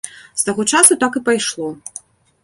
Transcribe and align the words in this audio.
З 0.41 0.45
таго 0.45 0.63
часу 0.77 0.97
так 1.03 1.19
і 1.19 1.21
пайшло. 1.27 1.69